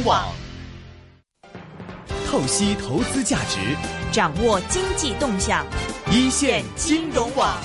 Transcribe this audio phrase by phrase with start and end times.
[0.00, 0.34] 融网，
[2.26, 3.76] 透析投资价值，
[4.10, 5.66] 掌握经济动向，
[6.10, 7.62] 一线金融网。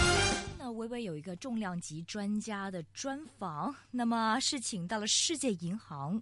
[0.59, 6.21] 那微微有一个重量级专家的专访，那么是请到了世界银行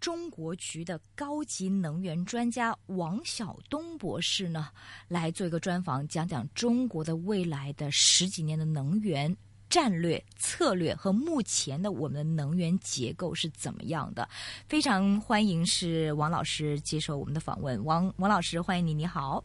[0.00, 4.68] 中国局的高级能源专家王晓东博士呢，
[5.06, 9.34] 来做一个专访，讲讲中国的未来的十几年的能源。
[9.72, 14.28] 战略策略和目前的我们的能源结构是怎么样的？
[14.68, 17.82] 非常欢迎是王老师接受我们的访问。
[17.82, 19.42] 王王老师，欢迎你，你好。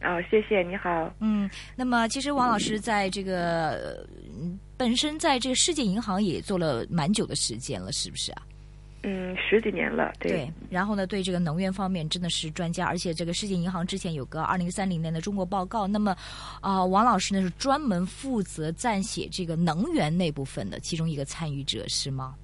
[0.00, 1.08] 哦，谢谢，你好。
[1.20, 4.04] 嗯，那么其实王老师在这个
[4.76, 8.42] 本身在这个世界银行也做了蛮久的时间了，是不是啊？
[9.10, 10.46] 嗯，十几年了，对。
[10.68, 15.86] 然后呢，对这个能源方面真的是专家，而且这个世界银行之前有个二零三零年的中国报告。
[15.86, 16.14] 那么，
[16.60, 22.34] 啊，王老师呢是专门负责撰写这个能源那部分的其中一个参与者，是吗？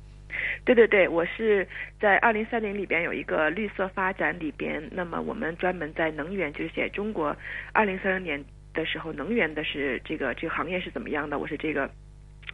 [0.65, 1.69] 对对对，我是
[2.01, 7.37] 在二零三零里边有一个绿色发展里边，那么我们专门在能源就是写中国
[7.73, 11.91] 二零三零年的时候能源的是这个这个行业是怎么样的，我是这个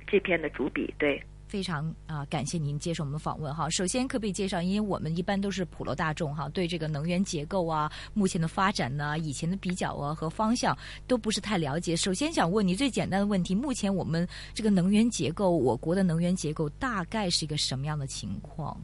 [0.07, 1.23] 这篇的主笔，对。
[1.51, 3.69] 非常啊，感谢您接受我们的访问哈。
[3.69, 4.63] 首先，可不可以介绍？
[4.63, 10.79] 因为我们一般都是普罗大众哈，对这个能源结构啊、目前的发展呢、以前的比较啊和方向
[11.09, 11.97] 都不是太了解。
[11.97, 18.81] 首先想问你最简单的问题：目前我们这个能源结构，我国的能源结构大概是一个什么样的情况？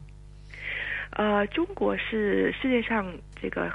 [1.11, 3.71] 呃，中国是世界上这个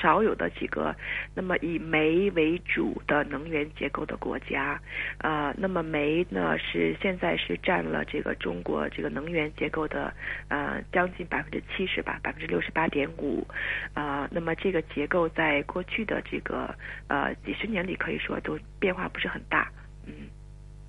[0.00, 0.94] 少有的几个，
[1.34, 4.78] 那么以煤为主的能源结构的国家，
[5.18, 10.12] 呃，那么煤呢是现在是占了这个中国这个能源结构的
[10.48, 13.46] 呃将近百分之七十吧，百分之六十八点五，
[13.94, 16.74] 啊，那么这个结构在过去的这个
[17.08, 19.70] 呃几十年里可以说都变化不是很大，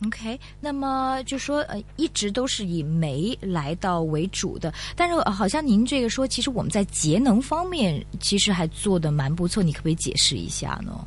[0.08, 11.06] OK，那么就说呃，一直都是以煤来到为主的，但是好像您这个说，其实我们在节能方面其实还做的蛮不错，你可不可以解释一下呢？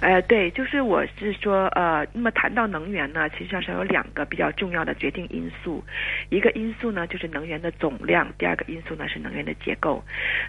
[0.00, 5.82] 呃，对，就是我是说，呃，那么谈到能源呢，其实上是有两个比较重要的决定因素，
[6.30, 10.02] 一个因素呢就是能源的总量，第二个因素呢是能源的结构。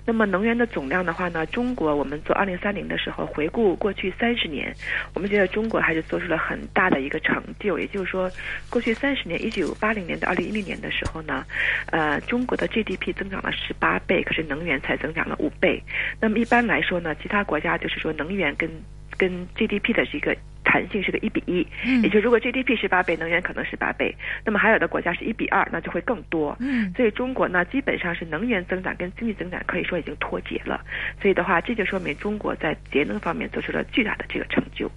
[0.06, 4.74] 那么能源的总量的话呢，中国我们做二零三零的时候，回顾过去三十年，
[5.14, 7.80] 我们觉得中国还是做出了很大的一个成就。
[7.80, 8.30] 也就是说，
[8.70, 11.46] 过去三十年，一九八零年到二零一零年的时候呢，
[11.92, 15.82] 呃，中国的 GDP 增长了十八倍，可是能源才增长了五倍。
[16.20, 18.70] 那么一般来说呢，其他国家就是说能源跟
[19.18, 21.66] 跟 GDP 的这个弹性是个一比一，
[22.02, 26.56] 也就如果 GDP 是八倍，能源可能是八倍，那么还有的国家是一比二，那就会更多。
[26.60, 30.84] 嗯，所以中国呢，基本上是能源增长跟经济增长可以说已经脱节了。
[31.22, 34.90] 所以的话，这就说明中国在节能方面做出了巨大的这个成就。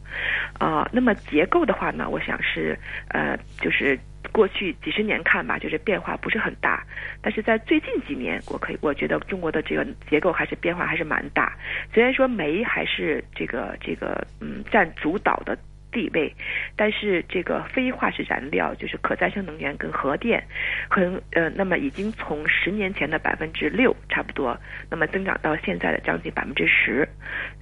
[0.59, 2.79] 啊，那么结构的话呢，我想是
[3.09, 3.99] 呃，就是。
[4.33, 6.85] 过去几十年看吧，就是变化不是很大，
[7.23, 11.57] 但是在最近几年，我可以我觉得中国的这个结构还是变化还是蛮大。
[11.93, 15.57] 虽然说煤还是这个这个嗯占主导的。
[15.91, 16.35] 地位，
[16.77, 20.43] 但是这个非化石燃料就是可再生能源跟核电，
[20.89, 24.59] 很呃，那么已经从十年前的百分之六差不多，
[24.91, 27.09] 那么增长到现在的将近百分之十，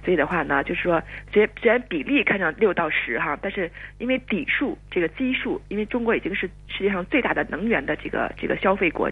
[0.03, 1.01] 所以的话呢，就是说
[1.31, 9.09] 虽然虽然比例看上六到十哈，但是因为底数这个基数，因为中国已经是世界上最大的能源的这个这个消费国。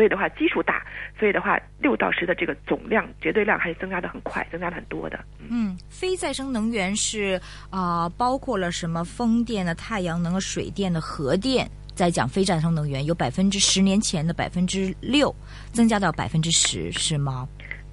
[0.00, 0.82] 所以的话，基数大，
[1.18, 5.22] 所以的话，六到十的这个总量绝对量还是增加的很快，增加的很多的。
[5.46, 7.38] 嗯，非再生能源是
[7.68, 11.70] 啊，包括了什么风电的、太阳能、水电的、核电。
[11.94, 15.34] 在讲非再生能源，有百分之十年前的百分之六，
[15.70, 17.46] 增加到百分之十，是吗？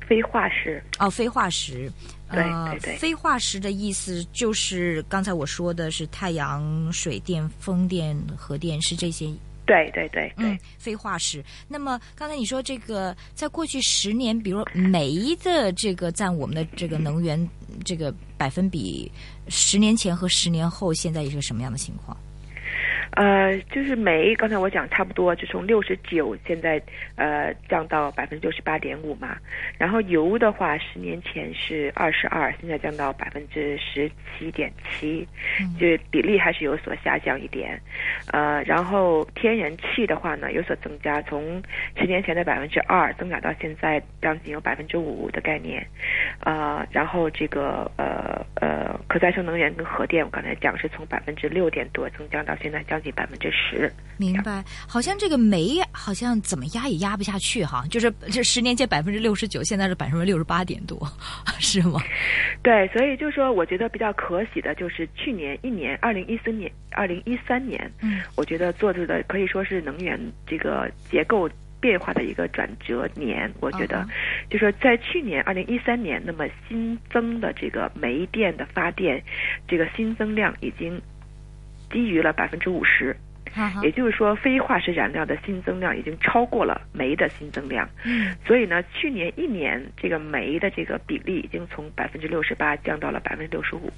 [0.08, 1.92] 非化石哦，非化石。
[2.32, 2.96] 对对对。
[2.96, 9.30] 非化石的意思就是刚才我说的是太阳、水电、风电、核电是这些。
[9.68, 11.44] 对对对，对，非化石。
[11.68, 17.38] 那么刚才你说这个，在过去十年，比如煤的这个占我们的这个能源
[17.86, 19.12] 这个百分比，
[19.50, 22.18] 十年前和十年后现在一个什么样的情况？
[23.12, 26.82] 呃，就是煤，刚才我讲差不多，就从六十九现在
[27.16, 29.38] 呃降到百分之六十八点五嘛。
[29.78, 35.28] 然后油的话，十年前是二十二，现在降到百分之十七点七，
[35.80, 37.80] 就比例还是有所下降一点。
[38.32, 41.62] 呃，然后天然气的话呢有所增加，从
[41.96, 45.86] 十年前的百分之二增长到现在将近有百分之五的概念。
[46.40, 53.08] 啊，然后这个呃呃可再生能源跟核电，我刚才讲是从百分之六点多增加到现在将近。
[53.18, 54.64] 百分之十，明白？
[54.88, 61.00] 好像这个煤好像怎么压也压不下去哈，就是这十年前百分之六十九，现在是百分之六十八点多，
[61.58, 62.00] 是吗？
[62.62, 71.50] 对，所以就说，我觉得比较可喜的就是去年一年，二零一四年、二零一三年，嗯，我觉得做出的可以说是能源这个结构。
[71.80, 73.54] 变化的一个转折年。
[73.60, 74.04] 我觉得
[74.50, 79.24] 就说在去年二零一三年，那么新增的这个煤电的发电，
[79.68, 81.00] 这个新增量已经
[81.90, 83.16] 低于了百分之五十。
[83.82, 87.90] 也就是说，非化石燃料的新增量已经超过了煤的新增量。
[88.06, 88.36] 嗯。
[88.46, 93.92] 所以呢，去年一年这个煤的这个比例已经从百分之六十八降到了百分之六十五，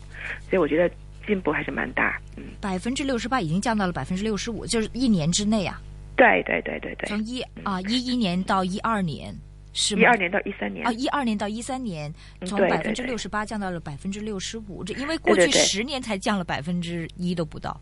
[0.50, 0.90] 所以我觉得
[1.28, 2.18] 进步还是蛮大。
[2.38, 5.82] 嗯，百分之六十八已经降到了百分之六十五，就是一年之内啊，
[6.16, 7.10] 对对对对对。
[7.10, 9.36] 从，一啊一一年到一二年
[9.80, 10.86] 是一二年到一三年。
[10.86, 12.14] 啊，一二年到一三年，
[12.46, 17.80] 从百分之六十八降到了百分之六十五，这因为过去十年才降了百分之一都不到。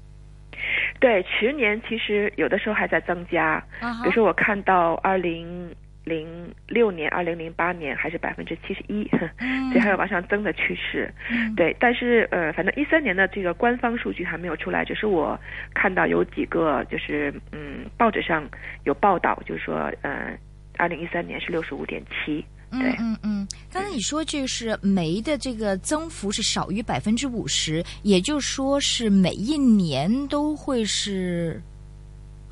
[0.99, 3.63] 对，十年其实有的时候还在增加。
[3.79, 5.73] 啊比如说，我看到二零
[6.03, 9.09] 零六年、二零零八年还是百分之七十一，
[9.41, 9.71] 嗯。
[9.71, 11.11] 所以还有往上增的趋势。
[11.31, 11.53] 嗯。
[11.55, 15.39] 对，但是呃，反正一三年的这个官方数据还没有出来，只是我
[15.73, 18.47] 看到有几个就是嗯报纸上
[18.85, 20.37] 有报道，就是说呃，
[20.77, 22.43] 二零一三年是六十五点七。
[22.69, 31.63] 嗯对嗯嗯，刚才你说就是煤的这个增幅是少于百分之五十，也就是说是每一年都会是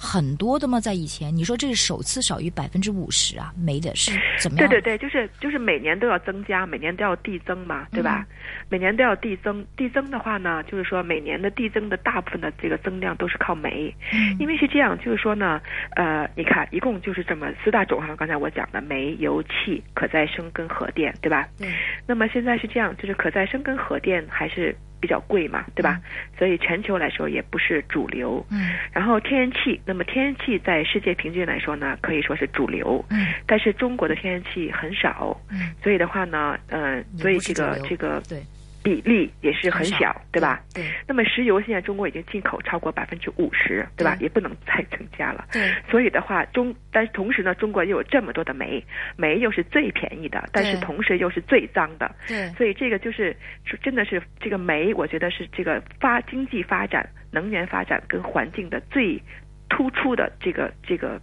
[0.05, 0.79] 很多的嘛？
[0.79, 4.69] 在以前，你说这是首次少于百分之五十啊，没的是怎么样？
[4.69, 8.25] 对对对，就是就是每年都要增加，每年都要递增嘛，对吧？
[8.69, 15.59] 每年都要递增，递增的话呢，就是说每年的递增的大部分的这个增量都是靠煤，嗯因为是这样，就是说呢，
[15.95, 21.47] 呃，你看一共就是这么四大种哈，刚才我讲的煤、油气、可再生跟核电，对吧？
[21.57, 21.67] 对，
[22.05, 24.75] 那么现在是这样，就是可再生跟核电还是
[25.05, 26.01] 比较贵嘛，对吧？
[26.35, 28.43] 所以全球来说也不是主流。
[28.49, 28.71] 嗯。
[28.91, 33.27] 然后天然气，那么天然气在世界平均来说呢，可以说是主流，嗯。
[33.45, 38.41] 但是中国的天然气很少，嗯，所以的话呢，呃，所以这个这个对，
[38.85, 40.61] 比例也是很少小，对吧？？
[40.75, 44.15] 对那么石油现在中国已经进口超过百分之五十，对吧？
[44.15, 45.47] 对也不能再增加了。
[45.51, 48.85] 对所以的话，中但是同时呢，中国又有这么多的煤，
[49.17, 59.19] 煤又是最便宜的，但是同时又是最脏的，对所以这个就是是真的是这个煤，我觉得是这个发经济发展、能源发展跟环境的最
[59.67, 61.19] 突出的这个这个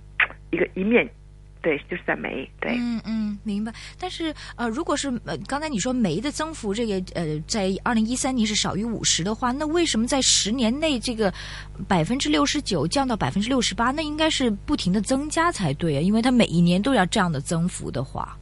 [0.51, 1.09] 一个一面，
[1.63, 2.77] 对，就是在煤，对。
[2.77, 3.73] 嗯嗯，明白。
[3.99, 11.33] 但是呃，如果是呃，刚才你说煤的增幅这个呃，在二零一三年是少于五十的话，那为什么在十年内这个
[11.89, 13.93] 百分之六十九降到百分之六十八？
[13.93, 18.37] 那应该是不停的增加才对啊，因为它每一年都要这样的增幅的话，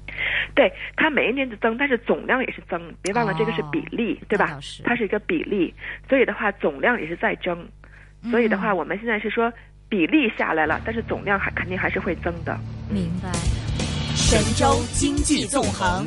[0.55, 4.83] 对，它每一年的增，但是总量也是增，别忘了这个是比例，对吧是？
[4.83, 5.75] 它是一个比例，
[6.09, 7.69] 所以的话总量也是在增，
[8.31, 9.53] 所以的话，嗯我们现在是说
[9.91, 12.57] 比例下来了，但是总量还肯定还是会增的。
[12.89, 13.29] 明白。
[14.15, 16.07] 神州经济纵横。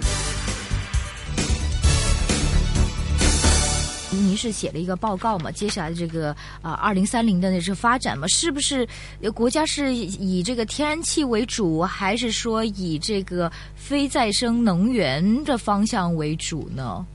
[4.09, 5.51] 您是写了一个报告嘛？
[5.51, 8.25] 接下来这个啊，二零三零的那是发展嘛？
[8.27, 8.87] 是不是
[9.33, 17.05] 国家是以这个天然气为主，还是说以这个非再生能源的方向为主呢？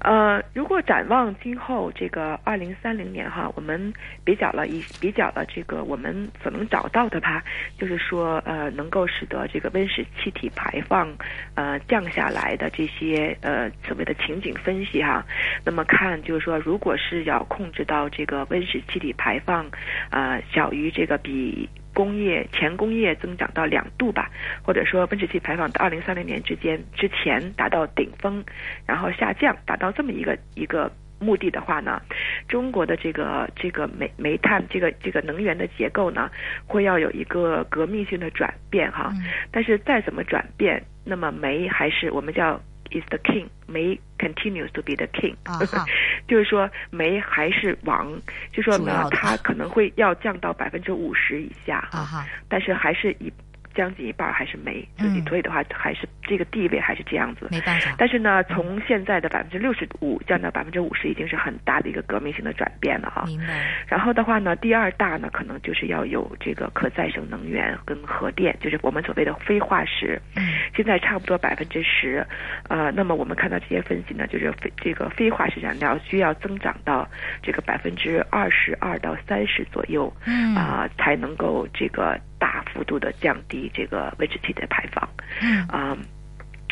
[0.00, 3.92] 呃，如果展望今后这个二零三零年哈，我们
[4.24, 7.42] 比较了一比较了这个我们所能找到的吧，
[7.78, 11.08] 就是说呃，能够使得这个温室气体排放
[11.54, 15.24] 呃降下来的这些呃所谓的情景分析哈，
[15.64, 19.66] 那么看就是说，如果是要控制到这个温室气体排放
[20.10, 24.30] 呃小于这个比工业前工业增长到两度吧，
[24.62, 28.44] 或者说温室气排放到二零三零年之间之前达到顶峰，
[28.84, 32.02] 然后下降，达到这么一个一个目的的话呢，
[32.46, 36.30] 中国的这个这个煤煤炭这个这个能源的结构呢，
[36.66, 39.10] 会要有一个革命性的转变哈。
[39.14, 45.58] 嗯但是再怎么转变，那么煤还是我们叫 is the king，梅 continues to be the king， 啊
[46.28, 48.10] 就是说梅还是王，
[48.52, 51.78] 就说呢它可能会要降到百分之五十以下。
[51.90, 53.32] 啊哈，但是还是一
[53.76, 57.46] 将近一半还是煤，所以嗯所以的话还是这个地位还是这样子。
[57.50, 57.94] 没办法。
[57.98, 63.24] 但是呢，从现在的百分之六十五降到百分之五十，已经是很大的一个革命性的转变了哈。
[63.26, 63.66] 明白。
[63.86, 70.20] 然后的话呢，第二大呢，可能就是要有这个可再生能源跟核电，就是我们所谓的非化石。
[70.34, 72.26] 嗯现在差不多百分之十，
[72.68, 77.08] 呃，那么我们看到这些分析呢，就是非这个非化石燃料需要增长到
[77.42, 85.08] 这个百分之二十二到三十左右，嗯啊、才能够这个大幅度的降低这个温室气体的排放，
[85.42, 85.98] 嗯啊、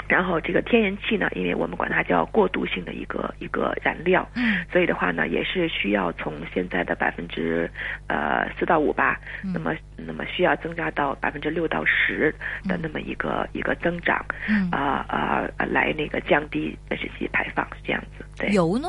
[0.06, 7.68] 然后这个天然气呢，因为我们管它叫过渡性的一个一个燃料，嗯所以的话呢，也是需要从现在的百分之
[8.06, 12.32] 呃四到五吧，嗯那么那么需要增加到百分之六到十
[12.68, 18.24] 的那么一个、一个增长，嗯，啊啊、呃来那个降低温室气体排放是这样子。
[18.38, 18.88] 对，油呢？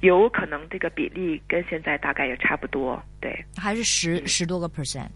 [0.00, 3.02] 有可能这个比例跟现在大概也差不多。
[3.20, 5.08] 对，还是十嗯十多个 percent？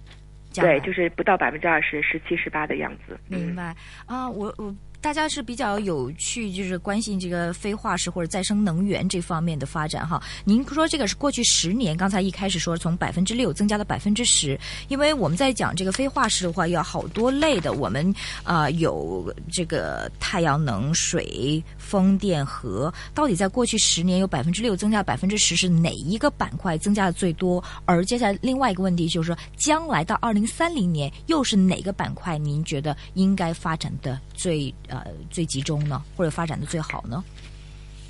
[0.55, 3.19] 对，就是不到百分之二十，十七、十八的样子。
[3.29, 3.75] 明白
[4.07, 4.75] 啊，我我。
[5.03, 10.23] 大家是比较有趣，就是关心这个非化石或者再生能源这方面的发展哈。
[10.45, 27.63] 您说这个是过去十年，刚才一开始说从百分之六增加到百分之十，因为我们在讲这个非化石的话，有好多类的，我们啊有这个太阳能、水、风电、核，到底在过去十年有百分之六增加百分之十，是哪一个板块增加的最多？
[27.87, 34.73] 而接下来另外一个问题就是说，将来到二零三零年，又是哪个板块您觉得应该发展的最？
[34.93, 37.25] 呃，最集中呢，或者发展的最好呢？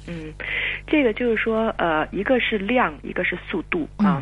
[0.08, 0.32] 嗯，
[0.84, 4.20] 这个就是说，呃，一个是量，一个是速度啊。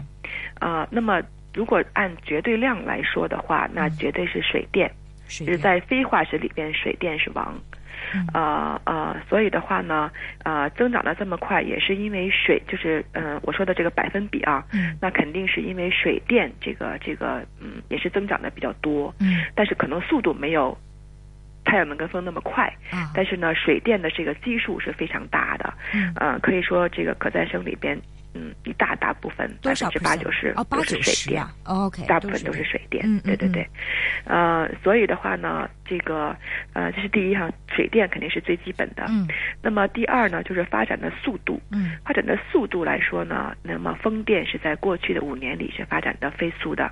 [0.58, 1.22] 啊，那么
[1.54, 4.92] 如果按绝对量来说的话，那绝对是水电，
[5.26, 7.58] 就是在非化石里边，水电是王。
[8.32, 10.10] 啊呃，所以的话呢，
[10.42, 14.62] 呃，增长的这么快，也是因为水，就是嗯，我说的这个百分比啊，
[15.00, 19.14] 那肯定是因为水电这个这个嗯，也是增长的比较多。
[19.18, 20.76] 嗯，但是可能速度没有。
[21.64, 22.72] 太阳能跟风那么快，
[23.14, 25.72] 但是呢，水电的这个基数是非常大的，
[26.14, 28.00] 嗯，可以说这个可再生里边，
[28.34, 33.66] 嗯，一大大部分百分之八九十都是水电，OK，大部分都是水电，对对对，
[34.24, 36.34] 呃，所以的话呢，这个
[36.72, 39.28] 呃，这是第一哈，水电肯定是最基本的，嗯，
[39.62, 46.90] 那么第二呢，就是发展的速度，嗯，发展的速度来说呢，那么风电是在过去的五年里是发展的飞速的，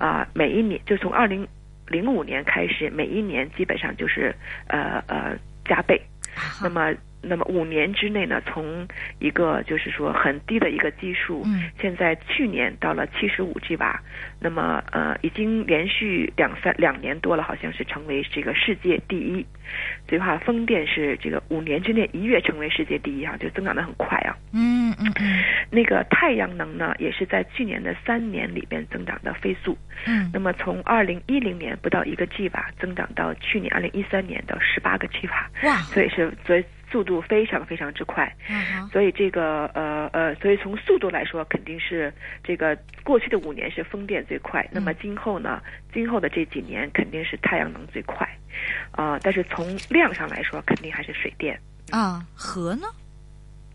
[0.00, 1.46] 啊，每一年就从二零。
[1.88, 4.34] 零五年开始，每一年基本上就是
[4.68, 6.00] 呃呃加倍，
[6.62, 6.94] 那么。
[7.20, 8.86] 那么五年之内呢，从
[9.18, 11.44] 一个就是说很低的一个基数，
[11.80, 14.00] 现在去年到了七十五 G 瓦，
[14.40, 19.44] 那么呃已经连续两三两年多了，好像是成为这个世界第一。
[20.08, 24.34] 所以话，风电是这个五年之内一跃成为世界第一啊，就增长的很快啊。
[24.52, 25.42] 嗯嗯嗯。
[25.70, 29.76] 那个太阳能呢，也是在去年的三年里边增长的飞速。
[30.06, 30.30] 嗯。
[30.32, 35.50] 那么从二零一零年不到一个 G 瓦，增长到去年二零一三年的十八个 G 瓦。
[35.64, 35.76] 哇。
[35.82, 36.64] 所以是所以。
[36.90, 38.34] 速度非常非常之快，
[38.90, 44.66] 所以这个呃呃，所以从速度来说，肯定是这个过去的五年是风电最快。
[44.72, 45.60] 那么今后呢？
[45.92, 48.26] 今后的这几年肯定是太阳能最快，
[48.92, 51.58] 啊，但是从量上来说，肯定还是水电
[51.90, 52.24] 啊。
[52.34, 52.86] 核呢？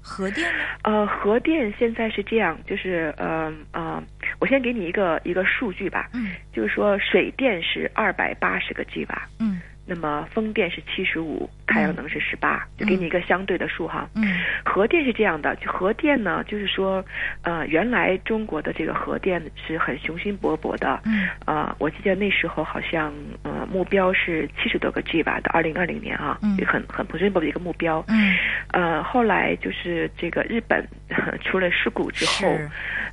[0.02, 0.64] 核电呢？
[0.84, 4.04] 呃，核电现在是这样，就是呃呃，
[4.40, 9.62] 我先给你一个一个数据吧，嗯，就是说水电是二百八十个 G 瓦，嗯。
[9.86, 14.08] 那么风电是七十五，太阳能是十八，就给你一个相对的数哈。
[14.16, 17.04] 嗯，核电是这样的，就核电呢，就是说，
[17.42, 21.02] 呃，原来中国的这个核电是很雄心勃勃的。
[21.06, 23.14] 嗯，啊，我记得那时候好像
[23.44, 28.04] 呃目标是七十多个 G 吧，到二零二零年啊，嗯，很很雄心勃勃的一个目标。
[28.08, 28.34] 嗯，
[28.72, 30.88] 呃，后来就是这个日本
[31.44, 32.58] 出了事故之后，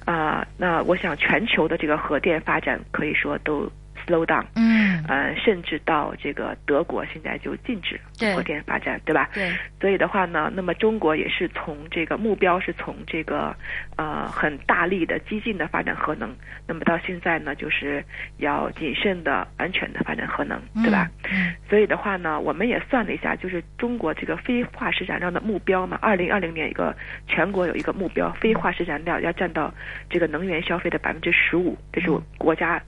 [0.05, 3.69] 啊，那我想全球的这个核电发展可以说都。
[4.07, 8.01] Slow down，嗯，呃，甚至到这个德国现在就禁止
[8.35, 9.29] 核电发展，对吧？
[9.35, 9.53] 对。
[9.81, 13.55] 所以的话呢，那么中国也是从这个目标是从这个
[13.97, 16.35] 呃很大力的激进的发展核能，
[16.67, 18.05] 那么到现在呢，就是
[18.39, 21.11] 要谨慎的、安全的发展核能，对吧？
[21.31, 21.55] 嗯。
[21.69, 26.95] 所以的话呢，我们也算了一下，就是中国这个非化石燃料的目标嘛，二零二零年一个
[27.27, 29.73] 全国有一个目标，非化石燃料要占到
[30.09, 32.81] 这个能源消费的百分之十五，这是我国家。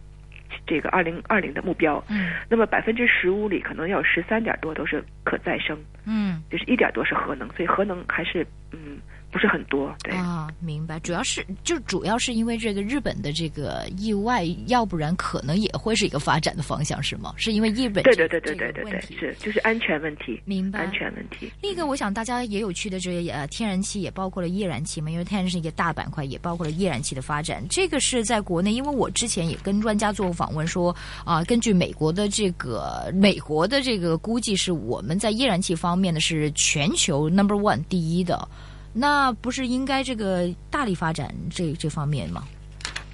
[0.67, 8.99] 这个二零二零的目标，嗯，那么百分之十五里可能有十三点多都是可再生，嗯，就是一点多是核能，所以核能还是嗯。
[9.33, 11.01] 不是很多，对啊，明白。
[11.01, 17.33] 主要是就主要是因为这个日本的这个意外，要不然可能也会是一个发展的方向，是吗？
[17.39, 21.51] 是因为日本对对对对对对对是就是安全问题，明白安全问题。
[21.62, 27.67] 另一个，我想大家也有趣的这呃天然气也包括了液燃气嘛，因为天然气是一个大板块，也包括了液燃气的发展。
[27.71, 38.47] 这个是在国内，因为我之前也跟专家做过访问，说啊，根据美国的这个美国的这个估计，是我们在液燃气方面呢是全球 number one 第一的。
[38.93, 42.43] 那不是应该这个大力发展这这方面吗？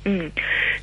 [0.04, 0.30] 嗯，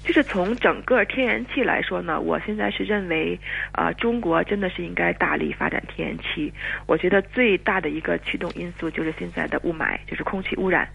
[0.04, 3.40] 就是从整个天然气来说呢，我现在是认为
[3.72, 6.54] 啊，中国真的是应该大力发展天然气。
[6.86, 10.88] 我觉得最大的一个驱动因素就是现在的雾霾，就是空气污染。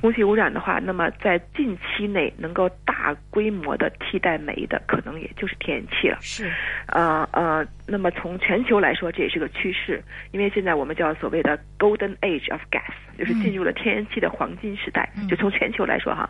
[0.00, 6.18] 空气污染的话，那么在近期内能够大规模的替代煤的，可能也就是天然气了。
[6.20, 6.50] 是，
[6.86, 10.02] 呃呃，那么从全球来说，这也是个趋势，
[10.32, 15.08] 因为现在我们叫所谓的 Golden Age of Gas，就是进入了天然气的黄金时代。
[15.28, 16.28] 就从全球来说哈，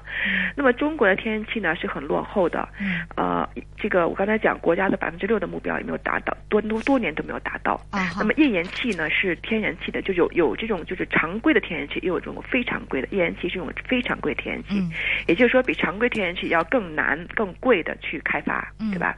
[0.55, 7.81] 那么中国的天然气呢是很落后的，嗯呃，这个我刚才讲国家的百分之六的目标也没有达到，多多多年都没有达到。
[8.19, 14.81] 那么页岩气呢是天然气的，就有有这种就是常规的天然气，也有这种非常规的页岩气是一种非常规天然气，
[15.27, 19.17] 也就是说比常规天然气要更难、更贵的去开发，对吧？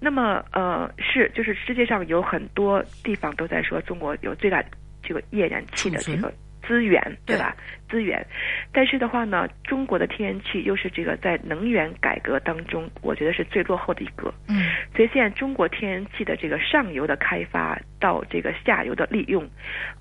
[0.00, 4.62] 那么呃是就是世界上有很多地方都在说中国有最大
[5.02, 6.32] 这个页岩气的这个。
[6.64, 7.56] 资源对吧？
[7.90, 8.24] 资源，
[8.72, 14.32] 但是的话呢，中国的天然气又是这个在能源改革当中，我觉得是最落后的一个。
[14.48, 19.44] 嗯，所以现在中国天然气的这个上游的开发到这个下游的利用，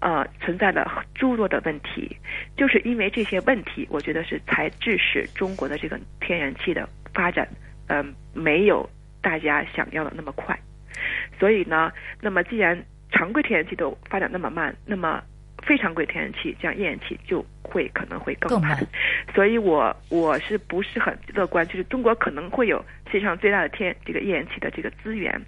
[0.01, 2.15] 呃，存在了诸多的问题。
[2.55, 7.47] 就是因为这些问题，我觉得是才致使中国的这个天然气的发展，
[7.87, 8.87] 嗯，没有
[9.21, 10.57] 大家想要的那么快。
[11.39, 15.21] 所以呢，那么既然常规天然气都发展那么慢，那么
[15.63, 18.77] 非常规天然气，这样页岩气就会可能会更慢，
[19.33, 21.65] 所以我我是不是很乐观？
[21.67, 25.39] 就是中国可能会有世界上最大的天这个页岩气的这个资源，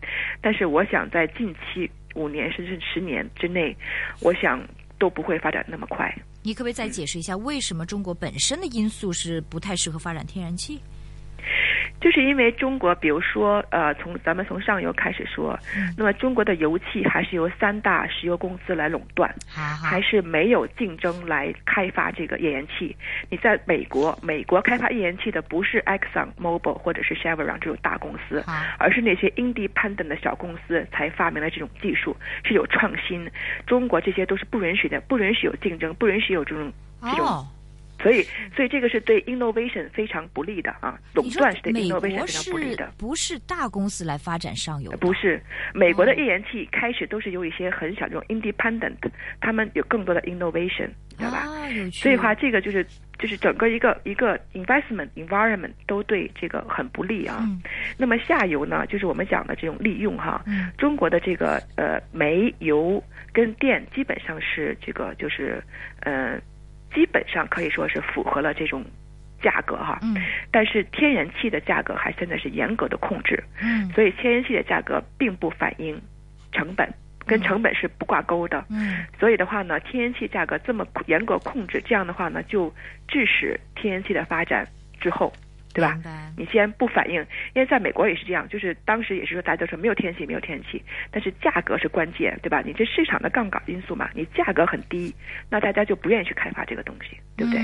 [0.41, 3.75] 但是我想在近期五年甚至十年之内，
[4.21, 4.61] 我想
[4.99, 6.13] 都不会发展那么快。
[6.43, 10.79] 你可不可以再解释一下，为什么中国本身的因素是不太适合发展天然气？
[12.01, 15.57] 就是因为中国，比如说，呃，从咱们从上游开始说，
[15.97, 19.33] 那么中国的油气还是由三大石油公司来垄断，
[19.81, 22.93] 还是没有竞争来开发这个页岩气。
[23.29, 28.43] 你在美国，美国开发页岩气的不是 Exxon Mobil 或者是 Chevron 这种大公司，
[28.77, 33.31] 而是那些 independent 的小公司才发明了这种技术，是有创新。
[33.65, 36.69] 中国这些都是不允许的，不允许有竞争，不允许有这种
[37.01, 37.47] 这种。
[38.03, 38.21] 所以，
[38.53, 40.99] 所以这个是对 innovation 非常不利的啊！
[41.13, 42.91] 垄断是对 innovation 非常不利的。
[42.97, 44.91] 不是大公司来发展上游？
[44.97, 45.41] 不是，
[45.73, 48.97] 美国的页岩气开始都是由一些很小这种 independent，
[49.39, 51.47] 他们有更多的 innovation，知道吧？
[51.93, 52.85] 所以话，这个就是
[53.17, 57.47] 就是整个一个一个 investment environment 都对这个很不利啊。
[57.97, 60.43] 那么下游呢，就是我们讲的这种利用哈。
[60.77, 65.63] 中国的这个呃煤油跟电基本上是这个就是
[66.01, 66.41] 嗯。
[66.93, 68.83] 基本上可以说是符合了这种
[69.41, 70.15] 价格哈，嗯，
[70.51, 75.99] 但是天然气的价格还现在是严格的控制，嗯，所以天然气的价格并不反映
[76.51, 76.87] 成本，
[77.25, 82.73] 跟成本是不挂钩的，嗯，所以的话呢，天然气价格这么严格控制，这样的话呢，就
[83.07, 84.67] 致使天然气的发展
[84.99, 85.33] 之后。
[85.73, 85.99] 对吧？
[86.37, 87.15] 你先不反应，
[87.53, 92.61] 因为在美国也是这样，就是当时也是说大家都说没有天气，没有天气，但是价格是关键，对吧？
[92.63, 95.13] 你这市场的杠杆因素嘛，你价格很低，
[95.49, 97.61] 那大家就不愿意去开发这个东西，对不对？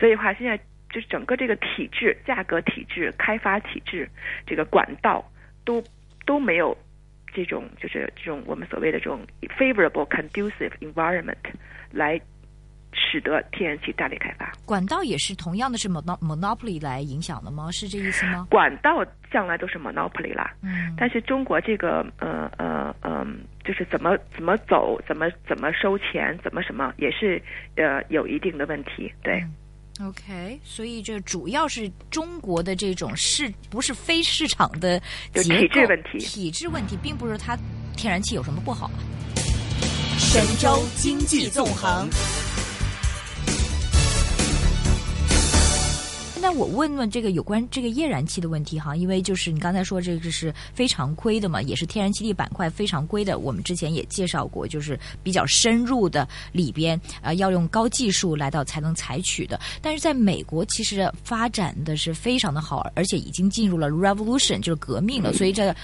[0.00, 0.56] 所以话现在
[0.90, 4.08] 就是整个这个体制、价格体制、开发体制、
[4.46, 5.22] 这个管道
[5.64, 5.84] 都
[6.24, 6.76] 都没有
[7.32, 9.20] 这种就是这种我们所谓的这种
[9.58, 11.36] favorable conducive environment
[11.92, 12.18] 来。
[13.14, 17.70] 使得天然气大力开发，管道也是同样的是 monopoly 来影响的吗？
[17.70, 18.48] 是这意思吗？
[18.50, 27.40] 管道向来都是 monopoly 啦，嗯，但是中国这个呃呃嗯，就是怎么怎么走，怎么怎么收钱，怎么什么，也是
[27.76, 29.40] 呃有一定的问题，对。
[30.04, 35.00] OK，所以这主要是中国的这种市不是非市场的
[35.34, 37.56] 体制问题，体制问题，并不是它
[37.96, 38.90] 天然气有什么不好。
[40.18, 42.08] 神州经济纵横。
[46.44, 53.38] 那我问问这个有关这个页燃气的问题哈，因为就是你刚才说这个是非常规的嘛，也是天然气的板块非常规的。
[53.38, 59.58] 我们之前也介绍过，就是比较深入的里边啊，要用高技术来到才能采取的。
[59.80, 65.74] 但是在美国其实发展的是非常的好，而且已经进入了 revolution 就是革命了，所以这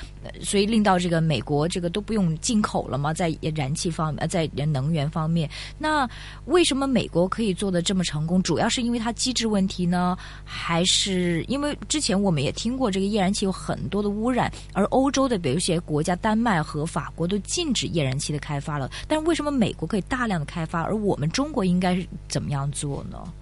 [0.43, 6.07] 所以令到这个美国这个都不用进口了嘛，在燃气方面，在能源方面，那
[6.45, 8.43] 为什么美国可以做的这么成功？
[8.43, 10.19] 主要是因为它机制问题呢？
[10.53, 18.91] 还是因为之前我们也听过这个液燃气有很多的污染，而欧洲的比如一些国家，丹麦和法国都禁止液燃气的开发了。
[19.07, 23.33] 但是为什么美国可以大量的开发，而我们中国应该是怎么样做呢？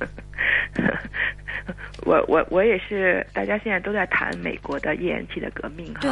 [2.06, 6.00] 我我我也是，大家现在都在谈美国的页岩气的革命哈。
[6.00, 6.10] 对。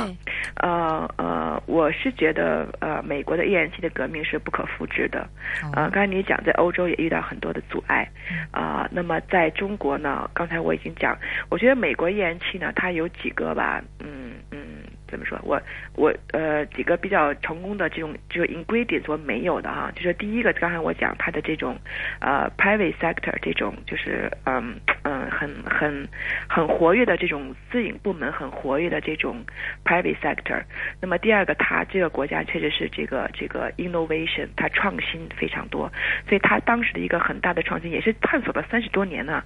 [0.56, 5.26] 呃呃，我是觉得呃，美国的页岩气的革命是不可复制的。
[5.72, 8.06] 呃，刚才你讲在欧洲也遇到很多的阻碍。
[8.50, 10.28] 啊，那么在中国呢？
[10.34, 11.16] 刚才我已经讲，
[11.48, 14.82] 我觉得美国页岩气呢，它有几个吧，嗯嗯。
[15.08, 15.38] 怎么说？
[15.42, 15.60] 我
[15.94, 21.76] 我呃几个比较成功的这种就是 ingredients 我没有的哈，就是第一个刚才我讲它的这种
[22.20, 24.74] 呃 private sector 这种就是嗯
[25.08, 26.06] 嗯很很
[26.46, 29.42] 很活跃的这种私营部门很活跃的这种
[29.82, 30.62] private sector。
[31.00, 35.90] 那么第二个，它这个国家确实是这个这个 innovation 它创新非常多，
[36.28, 39.42] 所以它当时的一个很大的创新也是探索了三十多年呢，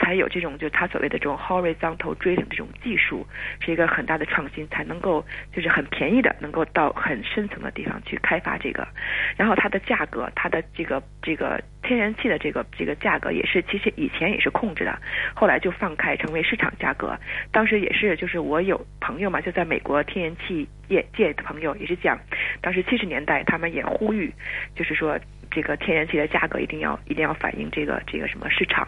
[0.00, 3.24] 才有这种就它所谓的这种 horizontal drilling 这种技术
[3.60, 4.98] 是一个很大的创新才能。
[5.04, 5.22] 够
[5.52, 8.88] 就是很便宜的，能够到很深层的地方去开发这个，
[9.36, 14.98] 然后它的价格，它的这个这个天然气的这个这个价格也是，其实以前也是控制的，
[15.34, 17.16] 后来就放开成为市场价格。
[17.50, 22.18] 当时也是，就是我有朋友嘛，就在美国天然气业界的朋友也是讲，
[22.60, 24.32] 当时七十年代他们也呼吁，
[24.74, 25.18] 就是说
[25.50, 28.86] 这个天然气的价格一定要一定要反映这个这个什么市场。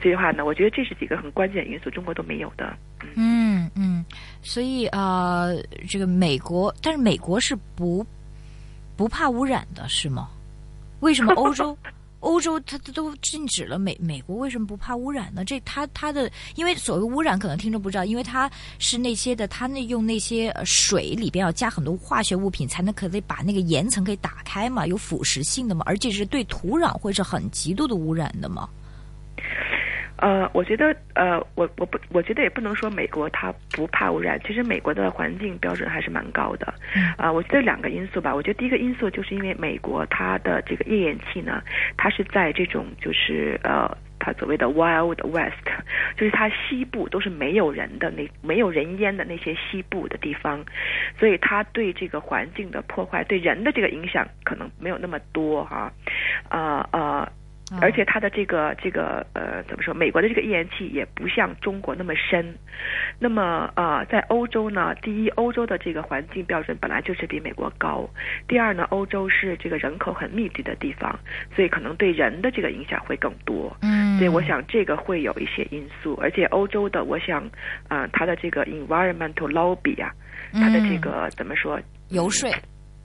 [0.00, 2.76] 所以的话呢，我觉得这是几个很关键因素，中国都没有的。
[3.14, 4.04] 嗯嗯，
[4.42, 5.54] 所以呃，
[5.88, 8.04] 这个美国，但是美国是不
[8.96, 10.28] 不怕污染的，是吗？
[11.00, 11.76] 为什么欧洲？
[12.20, 15.44] 欧洲它都禁止了，美美国为什么不怕污染呢？
[15.44, 28.68] 这它它的，因为所谓污染，可能听众不知道，因为它是那些的，它那用那些水里边要加很多化学物品，才能可以把那个岩层给打开嘛，有腐蚀性的嘛，而且是对土壤会是很极度的污染的嘛。
[30.18, 36.74] 呃，我觉得，呃，我我不，我觉得也不能说美国它不怕污染，其实美国的环境标准还是蛮高的。
[37.16, 41.62] 啊，我觉得两个因素吧，我觉得第一个因素就是因为美国它的这个页岩气呢，
[41.96, 45.64] 它是在这种就是呃，它所谓的 Wild West，
[46.16, 50.64] 就是它西部都是没有人的那没有人烟的那些西部的地方，
[51.16, 55.92] 所以它对这个环境的破坏对人的这个影响可能没有那么多哈，
[56.48, 57.28] 呃呃。
[57.80, 59.92] 而且它的这个这个呃怎么说？
[59.92, 62.54] 美国的这个页岩气也不像中国那么深。
[63.18, 68.08] 那么呃，在欧洲呢，第一，欧洲的这个环境标准本来就是比美国高；
[68.46, 71.18] 第二呢，欧洲是这个人口很密集的地方，
[71.54, 73.76] 所以可能对人的这个影响会更多。
[73.82, 76.18] 嗯，所以我想这个会有一些因素。
[76.22, 77.48] 而且欧洲的，我想
[77.88, 80.10] 啊，它的这个 environmental lobby 啊，
[80.52, 81.78] 它的这个怎么说？
[82.10, 82.50] 游说。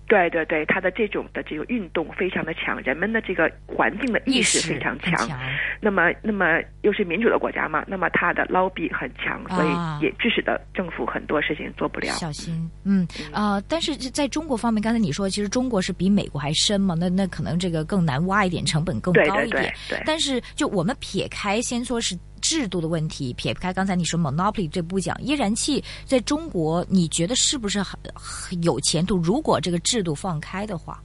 [0.07, 5.27] 对对对，他的这种的这个运动非常的强，人们的这个环境的意识非常强。
[5.79, 12.07] 那么，那么又是民主的国家嘛，那么他的捞币很强，所以也致使得政府很多事情做不了。
[12.13, 19.49] 小心，嗯啊，但是在中国方面，刚才你说，其实中国是比美国还深嘛，那那可能这个更难挖一点，成本更高一点。
[19.49, 20.03] 对对对。
[20.05, 22.17] 但是，就我们撇开，先说是。
[22.43, 27.97] 制度的问题，撇开刚才你说 monopoly 这不讲，页燃气在中国，你觉得是不是很
[28.61, 29.15] 有前途？
[29.15, 31.01] 如果这个制度放开的话。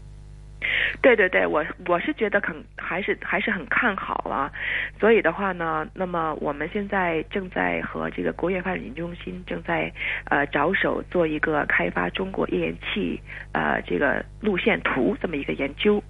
[1.01, 4.51] 对对对，我我是觉得很还是还是很看好了，
[4.99, 9.93] 所以的话呢，那么我们现在正在和这个国业发展研究中心正在
[10.25, 13.21] 呃着手做一个开发中国页燃气
[13.59, 16.03] 呃这个路线图这么一个研究，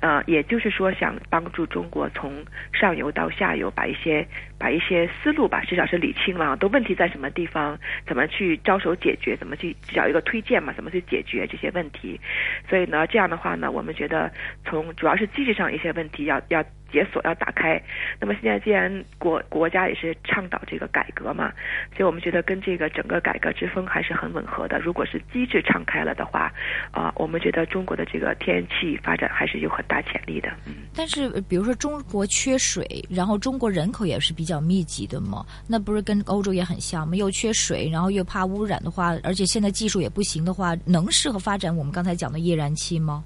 [0.00, 4.26] 呃也就是说想帮助中国从上游到下游把一些
[4.58, 12.20] 把一些思路吧至少是理清了，都问题在什么地方，怎么去着手解决，怎么去找一个推荐嘛，怎么去解决这些问题，
[12.68, 14.30] 所以呢这样的话呢，我们觉得。
[14.64, 17.82] 从主要是机制上一些问题要要解锁要打开，
[18.20, 21.50] 那么现在既然国国家也是倡导这个改革嘛，
[21.96, 24.78] 所以我们觉得跟这个整个改革之风还是很吻合的。
[24.78, 26.52] 如果是机制敞开了的话，
[26.90, 30.50] 啊，我们觉得中国的这个天然气发展还是有很大潜力的。
[30.66, 37.16] 嗯，但是比如说中国缺水，然后中国人口也是比较密集的嘛，那不是跟欧洲也很像吗？
[37.16, 43.24] 又缺水，然后又怕污染的话，而且现在技术也不行的话，能适合发展我们刚才讲的页燃气吗？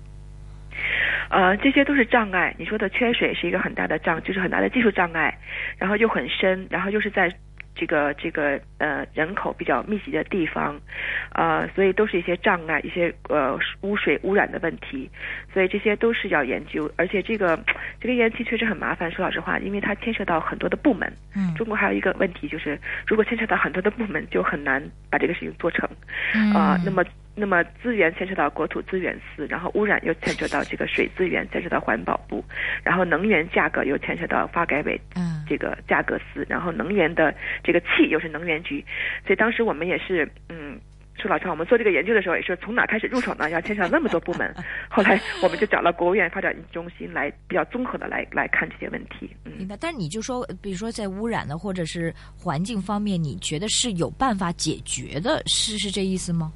[1.31, 2.55] 呃，这些都是障碍。
[2.59, 5.37] 你说的缺水是一个很大的障，就是很大的技术障碍，
[5.79, 7.33] 然后又很深，然后又是在
[7.75, 10.81] 这个这个呃人口比较密集的地方，
[11.35, 15.11] 呃，所以都是一些障碍，一些呃污水污染的问题，
[15.53, 16.91] 所以这些都是要研究。
[16.97, 17.59] 而且这个
[18.01, 21.13] 这个延期确实很麻烦，说老实话，因为它牵涉到很多的部门。
[21.35, 21.55] 嗯。
[21.55, 25.87] 中国还有一个问题就是，如果牵涉到很多的部门，就很难把这个事情做成。
[26.35, 26.53] 嗯。
[26.55, 27.05] 啊，那么。
[27.39, 32.43] 那么资源牵扯到国土资源司，然后污染又牵扯到这个水资源，牵扯到环保部，
[32.83, 38.83] 然后能源价格又牵扯到发改委，嗯，这个价格司，然后能源的这个气又是能源局，
[39.27, 40.81] 所以当时我们也是，嗯，
[41.17, 43.51] 说老实话，我们做这个研究的时候也是从哪开始入手呢？
[43.51, 44.55] 要牵扯那么多部门，
[44.89, 49.31] 后来我们就找了国务院发展中心来比较综合的来来看这些问题。
[49.45, 49.77] 嗯明白。
[49.79, 56.51] 但是你就说，比如说在污染的或者是环境方面，你觉得是有办法解决的，是是这意思吗？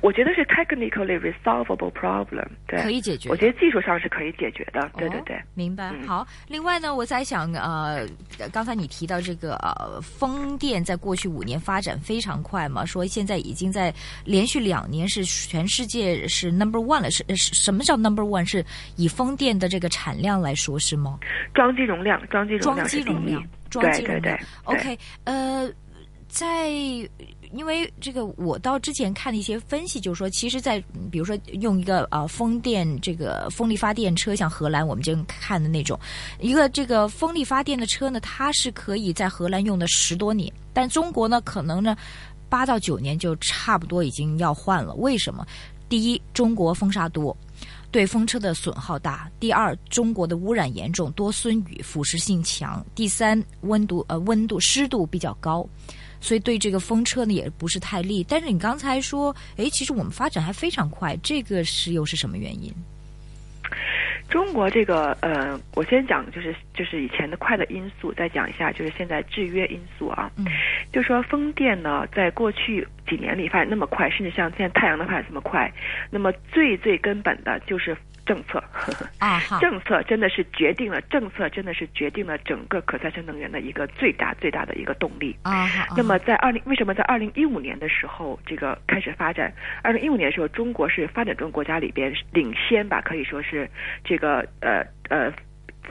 [0.00, 3.28] 我觉得是 technically resolvable problem，对，可以解决。
[3.28, 5.92] 我觉得技术上是可以解决的，对对对，明白。
[6.06, 8.06] 好，另外呢，我在想，呃，
[8.52, 13.92] 刚才你提到这个呃，风电在过去五年发展非常快嘛，说现在已经在
[14.24, 18.44] 连续两年是全世界是 number one 了，是是什么叫 number one？
[18.44, 18.64] 是
[18.96, 21.18] 以风电的这个产量来说是吗？
[21.54, 24.38] 装机容量，装机容量，装机容量，装机容量。
[24.64, 25.70] OK，呃，
[26.28, 26.70] 在。
[27.52, 35.98] 因为这个，我到之前看的一些分析，就是说，其实，在比如说用一个呃风电这个风力发电车，像荷兰我们就看的那种，
[36.40, 41.96] 一个这个风力发电的车呢，它是可以在荷兰用的十多年，但中国呢，可能呢
[42.48, 44.94] 八到九年就差不多已经要换了。
[44.94, 45.46] 为什么？
[45.88, 47.36] 第一，中国风沙多。
[47.90, 55.68] 对风车的损耗大；第二，中国的污染严重，多孙雨，腐蚀性强；第三，温度呃温度湿度比较高，
[56.22, 58.24] 所以对这个风车呢也不是太利。
[58.26, 62.72] 但是你刚才说，诶，其实我们发展还非常快，这个是又是什么原因？
[64.30, 70.30] 中国这个呃，我先讲就是就是以前的快的因素，再讲一下就是现在制约因素啊。
[70.36, 70.46] 嗯，
[70.90, 75.70] 就说风电呢，在过去几年里发展那么快，甚至像现在太阳能发展这么快，
[76.10, 77.94] 那么最最根本的就是。
[78.32, 78.64] 政策
[79.18, 85.68] 啊，政策真的是决定了，政策真的是决定了整个可再生能源的一个最大最大的一个动力啊。
[85.94, 89.52] 那么在二零为什么在二零一五年的时候这个开始发展？
[89.82, 93.68] 二零一五年的时候，中国是发展中国家里边领先吧，可以说是
[94.02, 95.30] 这个呃呃。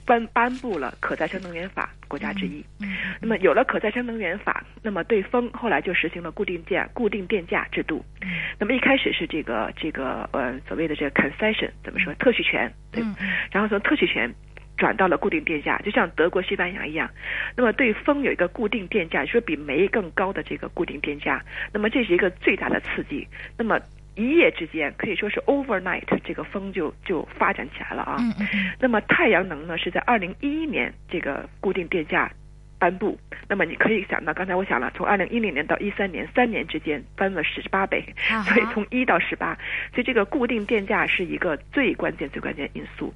[0.05, 2.63] 颁颁布了可再生能源法，国家之一。
[2.79, 8.03] 嗯，那么有了可再生能源法，那么对风后来就实行了固定价、固定电价制度。
[8.21, 12.71] 嗯，那么一开始是这个这个呃所谓的这个 concession 怎么说特许权？
[12.91, 13.03] 对，
[13.51, 14.33] 然后从特许权
[14.77, 17.09] 转到了固定电价，就像德国、西班牙一样。
[17.55, 21.43] 那么对风有一个固定电价，就是比煤更高的这个固定电价。
[21.71, 23.27] 那么这是一个最大的刺激。
[23.57, 23.79] 那么
[24.15, 28.17] 一夜之间可以说是 overnight，这个风就就发展起来了啊。
[28.19, 28.71] 嗯嗯。
[28.79, 32.31] 那么太阳能呢，是在二零一一年这个固定电价
[32.77, 33.17] 颁布。
[33.47, 38.01] 那么你可以想到，刚才我想了，从二零一零年到一三年三年之间翻了十八倍，
[38.47, 39.57] 所以从一到十八，
[39.93, 43.13] 所以这个固定电价是一个最关键最关键因素。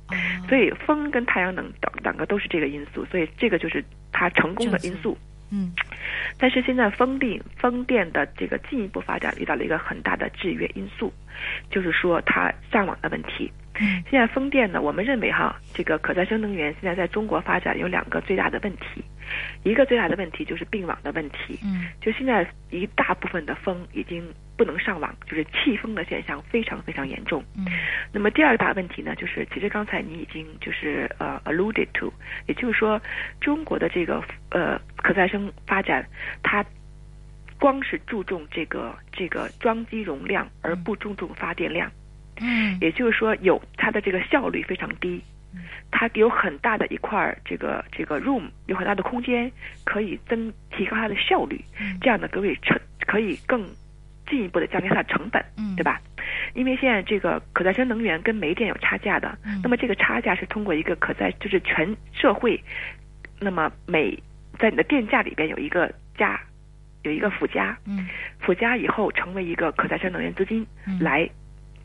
[0.49, 5.17] 所以风跟太阳能等两个都是这个因素，所以这个就是它成功的因素。
[5.55, 5.71] 嗯，
[6.37, 11.13] 但是现在风力风电的这个进一步发展遇到了一个很大的制约因素，
[11.69, 13.49] 就是说它上网的问题。
[13.79, 19.01] 嗯，现在风电呢，我们认为哈，这个可再生能源现在在中国发展有两个最大的问题，
[19.63, 21.59] 一个最大的问题就是并网的问题。
[21.63, 24.23] 嗯，就现在一大部分的风已经
[24.57, 27.43] 不能上网，就是弃风的现象非常非常严重。
[27.57, 27.65] 嗯，
[28.11, 32.11] 那么第二个大问题呢，就是其实刚才你已经就是呃 alluded to，
[32.47, 33.01] 也就是说
[33.41, 36.05] 中国的这个呃可再生发展，
[36.43, 36.65] 它
[37.59, 41.91] 光是注重这个这个装机容量，而不注重发电量。
[42.41, 45.21] 嗯，也就是说，有它的这个效率非常低，
[45.91, 49.51] 它有很大的一块这个这个 room，有很大的空间
[49.83, 51.63] 可以增提高它的效率，
[52.01, 53.65] 这样呢可以成可以更
[54.27, 55.43] 进一步的降低它的成本，
[55.75, 56.01] 对吧？
[56.53, 62.61] 因为现在这个可再生能源跟煤电有差价的，那么这个差价是通过一个可再就是全社会，
[63.39, 64.17] 那么每
[64.59, 66.39] 在你的电价里边有一个加，
[67.03, 68.07] 有一个附加，嗯，
[68.39, 70.65] 附加以后成为一个可再生能源资金
[70.99, 71.29] 来。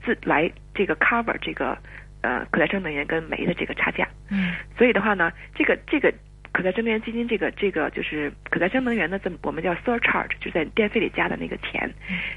[0.03, 1.77] 自来这个 cover 这个
[2.23, 6.13] 呃可再生能源跟煤的这个差价，嗯，所以的话呢，这个这个
[6.53, 11.93] 可再生能源基金这个这个就是可再生能源的这我们叫 surcharge，就在电费里加的那个钱，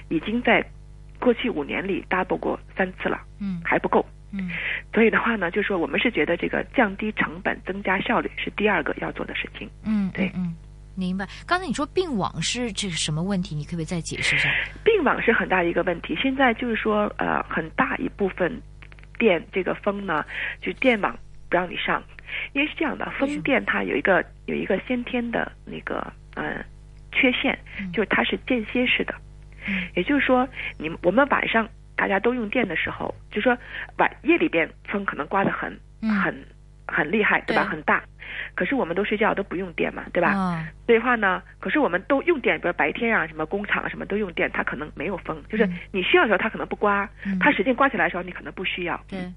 [0.09, 0.63] 已经在
[1.19, 4.49] 过去五年里 double 过三次了，嗯，还不够，嗯，
[4.93, 10.55] 所以的话呢，就是说我们是觉得这个降低成本、增加效率是第二个要做的事情，嗯，对，嗯。
[10.95, 11.27] 明白。
[11.47, 13.55] 刚才你说并网是这个什么问题？
[13.55, 14.47] 你可不可以再解释一下？
[14.83, 16.15] 并网是很大一个问题。
[16.21, 18.61] 现在就是说，呃，很大一部分
[19.17, 20.25] 电这个风呢，
[20.61, 21.17] 就电网
[21.49, 22.03] 不让你上，
[22.53, 26.63] 因为是这样的，风电它有一个有一个先天的那个呃
[27.11, 27.57] 缺陷，
[27.91, 29.13] 就是它是间歇式的。
[29.67, 29.87] 嗯。
[29.95, 30.47] 也就是说，
[30.77, 33.57] 你我们晚上大家都用电的时候，就说
[33.97, 36.35] 晚夜里边风可能刮得很很
[36.87, 37.69] 很厉害，对吧？
[37.69, 38.03] 很大。
[38.55, 40.65] 可是我们都睡觉都不用电嘛，对吧？
[40.85, 47.07] 所以话呢，可是我们都用电，比如白天啊，什么工厂啊什么都用电，它可能没有风，就是你需要的时候它可能不刮，
[47.39, 48.99] 它使劲刮起来的时候你可能不需要。
[49.11, 49.33] 嗯，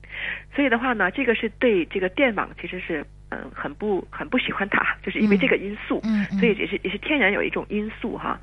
[0.55, 3.05] 所以的话呢，这个是对这个电网其实是。
[3.31, 8.39] 嗯，很不很不喜欢它， 就是因为这个因素，嗯，所以也是也是天然有一种因素哈，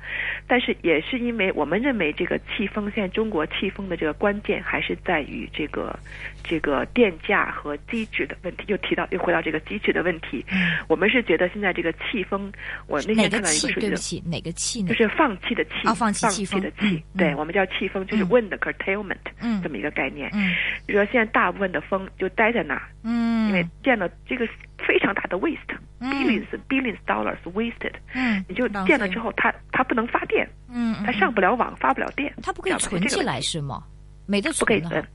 [0.46, 5.98] 但是也是因为我们认为这个气风现在中国气风的这个关键还是在于这个
[6.42, 12.52] 这个电价和机制的问题，又提到又回到这个机制的问题，嗯，我们是觉得现在这个气风，
[12.86, 14.88] 我那天看到一个数据，对不起，哪个气呢？
[14.90, 20.52] 就是放弃的气，啊，放弃气的气，对我们叫气风，就是 wind curtailment，嗯，这么一个概念，嗯，
[20.86, 24.46] 就说现在大部分的风就待在那儿，嗯，因为见了这个。
[24.86, 33.82] 非常大的 waste，billions billions dollars wasted，嗯，你就建了之后，它它不能发电，嗯，它上不了网，发不了电，它不可以存起来是吗？
[34.26, 35.08] 没得存，不可以存，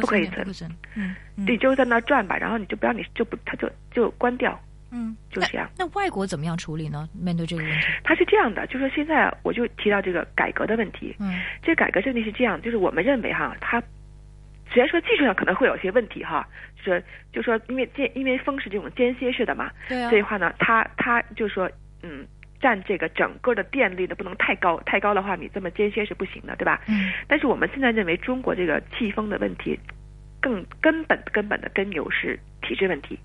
[0.00, 4.58] 不可以存，嗯，对，就在那转吧，然后你就不要你就不，它就就关掉，
[4.90, 5.68] 嗯，就这样。
[5.78, 7.08] 那外国怎么样处理呢？
[7.12, 13.82] 面对这个问题，它是这样的，就说现在我就提到这个改革的问题，嗯，这改革问题是这样，就是我们认为哈，它。
[14.68, 16.46] 虽然说技术上可能会有些问题哈，
[16.86, 21.70] 说就说因为间因为风是这种间歇式的嘛，对啊，所以话呢，它它就说
[22.02, 22.26] 嗯，
[22.60, 26.80] 占这个整个的电力的不能太高，太高的话你这么间歇是不行的，对吧？
[26.88, 27.12] 嗯。
[27.26, 29.78] 但是我们现在认为中国这个气风的问题。
[30.38, 33.18] 更根本根本的根由是体制问题。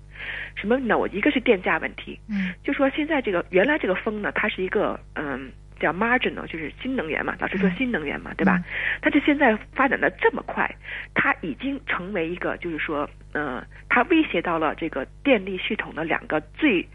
[0.56, 0.98] 什么呢？
[0.98, 8.62] 我一个是电价问题，嗯就说现在这个原来这个风呢，它是一个嗯叫 marginal，就是新能源嘛，老师说新能源嘛，对吧？
[9.02, 10.72] 它就现在发展的这么快，
[11.12, 16.88] 它已经成为一个就是说，呃，它威胁到了这个电力系统的两个最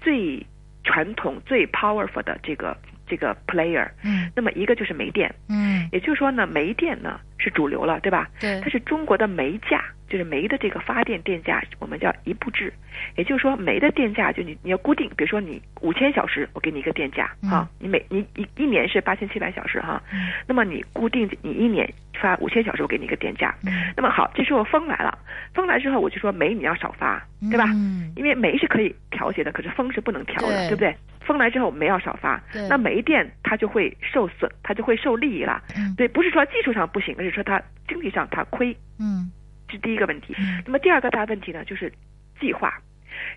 [0.00, 0.46] 最
[0.84, 3.88] 传统、最 powerful 的这个这个 player。
[4.04, 8.28] 嗯那么一个就是煤电，嗯，也就是说呢，煤电呢是主流了，对吧？
[8.38, 12.72] 对它，是中国的煤价，就是煤的这个发电电价，我们叫一步制。
[13.16, 23.54] 也就是说，煤的电价就你你要固定，比如说你五千小时，我给你一个电价嗯哈，你每你一一年是八千七百小时哈，嗯那么你固定你一年发五千小时，我给你一个电价。
[23.64, 25.18] 嗯那么好，这时候风来了，
[25.54, 27.64] 风来之后我就说煤你要少发，对吧？
[27.74, 30.94] 嗯因为煤是可以调节的，可是风是不能调的，对对不对？
[31.30, 35.62] 风来之后煤要少发，那煤电它就会受损，它就会受利益了。
[35.76, 39.30] 嗯对，不是说技术上不行，而是说它经济上它亏，嗯
[39.68, 40.34] 这是第一个问题。
[40.40, 41.92] 嗯那么第二个大问题呢，就是
[42.40, 42.76] 计划。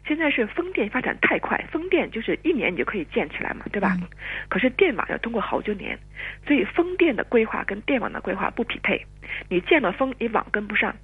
[0.08, 3.96] 现在是风电发展太快，风电就是一年你就可以建起来嘛，对吧？
[4.02, 4.08] 嗯
[4.50, 5.96] 可是电网要通过好多年，
[6.48, 9.00] 所以风电的规划跟电网的规划不匹配。
[9.50, 10.98] 你建了风，你网跟不上，嗯，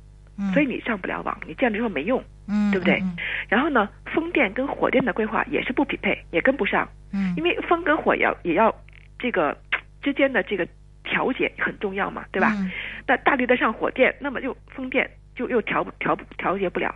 [0.54, 2.23] 所以你上不了网，你建了之后没用。
[2.52, 3.15] 嗯对不对嗯
[3.47, 8.73] 然后呢，风电跟火电的规划也是不匹配，也跟不上，嗯，因为风跟火也要也要
[9.19, 9.56] 这个
[10.02, 10.67] 之间的这个
[11.04, 12.56] 调节很重要嘛，对吧？
[12.58, 12.71] 嗯
[13.08, 16.95] 那大力的上火电，那么又风电就又调不调不调节不了，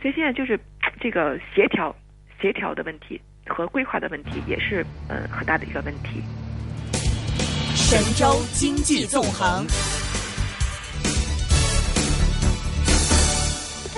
[0.00, 0.58] 所以现在就是
[1.00, 1.94] 这个协调
[2.40, 6.22] 协调的问题和规划的问题也是嗯很大的一个问题。
[7.74, 9.66] 神州经济纵横。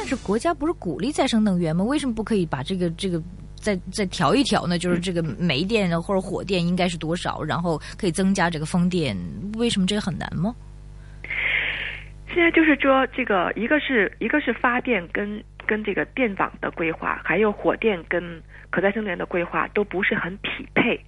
[0.05, 1.83] 但是国家不是鼓励再生能源吗？
[1.83, 3.19] 为什么不可以把这个这个
[3.55, 4.79] 再再调一调呢？
[4.79, 9.17] 就是这个煤电啊或者火电应该是多少，然后可以增加这个风电？
[9.57, 10.55] 为什么这个很难吗？
[12.29, 21.01] 现在就是说，这个一个是一个是发电跟跟这个电网的规划，还有火电跟可再生能源的规划都不是很匹配，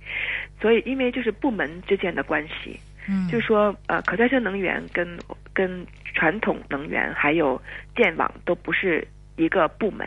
[0.59, 2.81] 所以因为就是部门之间的关系，
[3.11, 5.07] 嗯，就是说呃可再生能源跟
[5.53, 7.61] 跟传统能源还有
[7.95, 10.05] 电网都不是一个部门，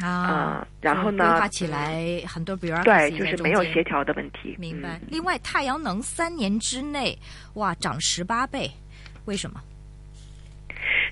[0.00, 3.82] 啊呃，然后呢规划起来很多比如对，就是没有协。
[3.84, 4.56] 调的问题。
[4.58, 4.98] 明白。
[5.02, 7.16] 嗯另外，太阳能三年之内
[7.54, 8.68] 哇涨十八倍，
[9.26, 9.60] 为什么？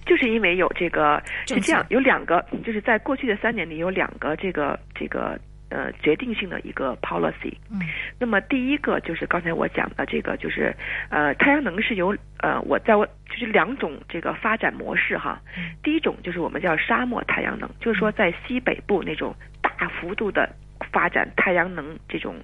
[0.05, 5.39] 就是因为有这个是这样，有两个，就是在过去的三年里有两个这个这个
[5.73, 7.55] 呃决定性的一个 policy。
[7.71, 7.81] 嗯
[8.19, 10.75] 那么第一个就是刚才我讲的这个，就是
[11.09, 15.41] 呃太阳能是由呃我在我就是两种这个发展模式哈。
[15.57, 20.49] 嗯第一种就是我们叫沙漠太阳能，就是说在西北部那种大幅度的。
[20.93, 22.37] 发展太阳能这种，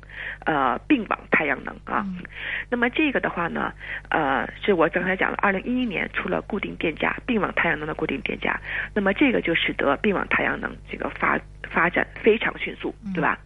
[0.44, 2.22] 呃，并网太阳能啊，嗯。
[2.70, 3.72] 那么这个的话呢，
[4.10, 8.60] 呃，是我刚才讲了，二零一一年出了固定电价，并网太阳能的固定电价，
[8.94, 13.38] 那么这个就使得并网太阳能这个发发展非常迅速，对吧？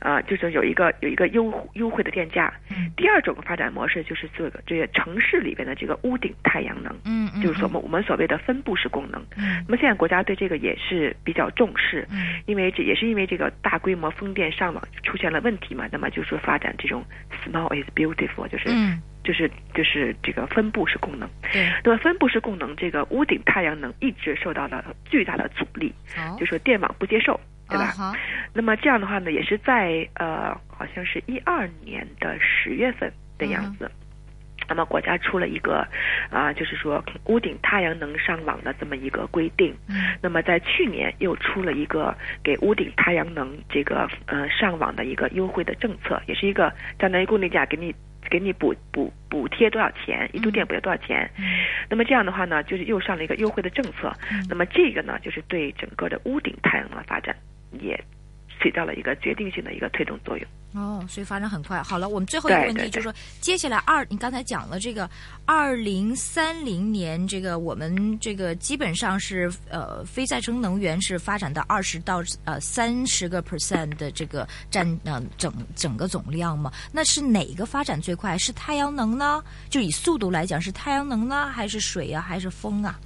[0.00, 2.52] 呃，就是有一个有一个优优惠的电价。
[2.70, 6.94] 嗯第二种发展模式就是这个这个城市里边的这个屋顶太阳能，
[7.42, 9.20] 就是说我们我们所谓的分布式功能。
[9.36, 17.04] 嗯那么现在国家对这个也是比较重视，嗯因为这也是因为这个大规模风电上网出现了问题嘛，那么就是说发展这种
[17.44, 21.28] small is beautiful，就是、嗯就是就是这个分布式功能。
[21.52, 27.84] 对，那么分布式功能这个屋顶太阳能一直受到了巨大的阻力，好就说电网不接受，对吧？
[27.84, 28.14] 啊好
[28.52, 33.90] 那么这样的话呢，也是在呃，好像是一二年的十月份的样子。
[34.68, 35.86] 那么国家出了一个
[36.28, 39.72] 啊、就是说屋顶太阳能上网的这么一个规定。
[39.88, 47.94] 嗯那么在去年又出了一个给屋顶太阳能这个呃上网的一个优惠的政策，也是一个相当于固定价给你
[48.28, 51.30] 给你补补补贴多少钱，一度电补贴多少钱。
[51.38, 51.44] 嗯
[51.88, 54.12] 那么这样的话呢，就是又上了一个优惠的政策。
[54.32, 57.36] 嗯那么这个呢，就是对整个的屋顶太阳能的发展
[57.80, 57.96] 也
[58.62, 60.46] 起到了一个决定性的一个推动作用。
[60.74, 61.82] 哦，所以发展很快。
[61.82, 65.08] 好了，我们最后一个问题就是说，接下来二，你刚才讲了这个
[65.46, 76.70] 二零三零年，这个我们这个基本上是呃非再生能源是发展到二十到呃三十个 percent 的这个占呃整整个总量嘛？
[76.92, 78.36] 那是哪个发展最快？
[78.36, 79.42] 是太阳能呢？
[79.70, 83.00] 就以速度来讲，是太阳能呢，还是水啊，还是风啊？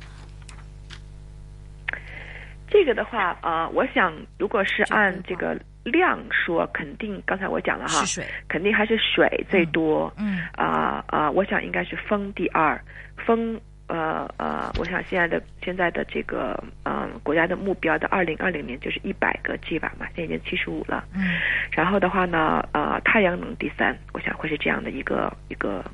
[2.71, 8.05] 这个的话，呃，我想如果是按这个量说，肯定刚才我讲了哈。
[8.49, 10.13] 肯定还是水最多。
[10.17, 12.81] 嗯啊啊、我想应该是风第二，
[13.27, 21.05] 风呃呃，我想现在的现在的这个嗯、呃国家的目标的二零二零年就是一百个 G 瓦嘛，现在已经七十五了。
[21.15, 21.41] 嗯
[21.73, 25.85] 然后的话呢，呃，太阳能第三，我想会是这样的一个一个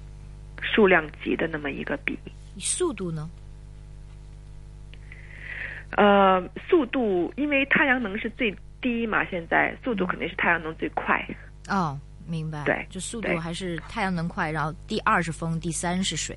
[0.60, 2.18] 数量级的那么一个比。
[2.58, 3.28] 速度呢？
[5.92, 11.24] 呃，速度，因为太阳能是最低嘛，现在速度肯定是太阳能最快。
[11.68, 12.64] 哦，明白。
[12.64, 16.36] 对就速度还是太阳能快，然后第二是风，第三是水。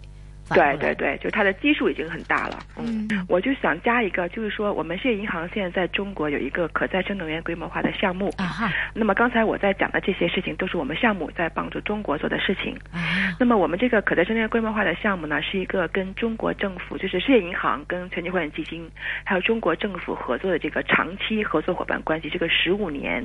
[0.49, 2.59] 反对对对，就它的基数已经很大了。
[2.77, 8.29] 嗯我就想加一个，就是说，我们世界银行现在在中国有一个可再生能源规模化的项目。
[8.37, 12.75] 啊哈那么刚才我在讲的这些事情，都是我们项目在帮助中国做的事情。
[12.91, 18.89] 啊那么我们这个可再生能源规模化的项目呢，是一个跟中国政府，就是世界银行跟全球发展基金，
[19.23, 23.23] 还有中国政府合作的这个长期合作伙伴关系，这个十五年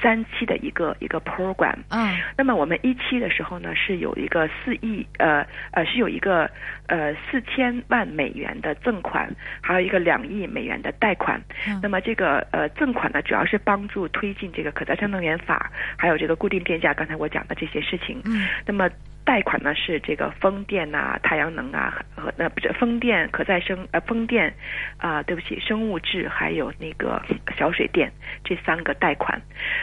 [0.00, 1.76] 三期的一个一个 program。
[1.90, 6.50] 嗯那么我们一期的时候呢，是有一个四亿呃呃是有一个
[6.86, 9.28] 呃四千万美元的赠款，
[9.60, 11.40] 还有一个两亿美元的贷款。
[11.66, 18.20] 嗯那么这个呃赠款呢，主要是帮助推进这个可再生能源法，还有这个固定电价，刚才我讲的这些事情。
[18.24, 18.88] 嗯那么
[19.24, 24.52] 贷款呢是这个风电呐、太阳能啊和那不是风电可再生呃风电
[24.96, 27.22] 啊、对不起生物质还有那个
[27.56, 28.10] 小水电
[28.42, 29.40] 这三个贷款。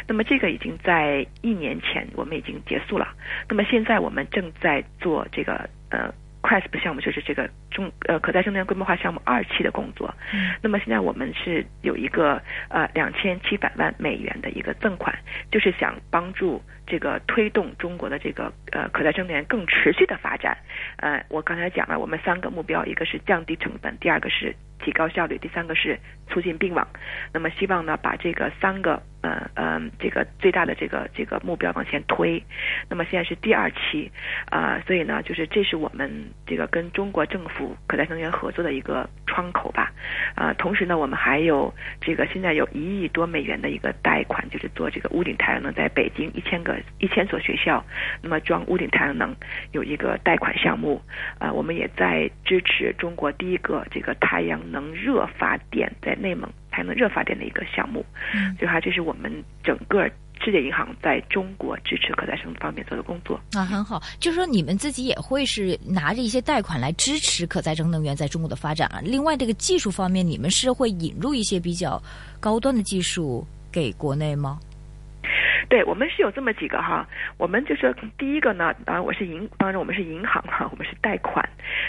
[0.08, 3.08] 那么这个已经在一年前我们已经结束了。
[3.48, 6.14] 那么现在我们正在做这个呃。
[6.48, 10.56] CRESP 项目就是这个中呃可再生能源规模化项目二期的工作，嗯。
[10.62, 15.14] 那么现在我们是有一个呃两千七百万美元的一个赠款，
[15.52, 20.58] 就是想帮助这个推动中国的这个呃可再生能源更持续的发展。
[20.98, 26.88] 呃，我刚才讲了，我们三个目标，一个是降低成本，第二个是提高效率，第三个是促进并网。
[27.34, 32.42] 那么希望呢把这个三个呃呃这个最大的这个这个目标往前推。
[32.90, 34.12] 那么现在是第二期，
[34.50, 36.10] 啊、所以呢就是这是我们
[36.46, 39.92] 这个跟中国政府可再生能源合作的一个窗口吧。
[40.36, 47.84] 啊、同时呢我们还有这个现在有一亿多美元的一个贷款，就是做这个屋顶太阳能，在北京一千个一千所学校，
[48.22, 49.36] 那么装屋顶太阳能
[49.72, 51.02] 有一个贷款项目。
[51.40, 58.06] 啊、我们也在支持中国第一个这个太阳能热发电在内蒙太阳能热发电的一个项目。
[58.34, 59.32] 嗯所以哈，这是我们
[59.64, 60.10] 整个
[60.44, 63.40] 世界银行在中国支持可再生方面做的工作。
[63.54, 64.02] 啊，很好。
[64.20, 69.00] 就是说你们自己也会是拿着一些贷款来支持可再生能源在中国的发展啊。
[69.04, 72.02] 另外，这个技术方面，你们是会引入一些比较
[72.40, 74.60] 高端的技术给国内吗？
[75.70, 77.08] 对我们是有这么几个哈，
[77.38, 81.48] 我们就是第一个呢，当然我是银，当然我们是银行哈，我们是贷款，